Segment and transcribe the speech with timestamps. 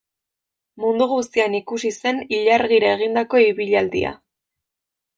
[0.85, 4.19] Mundu guztian ikusi zen ilargira egindako ibilaldia.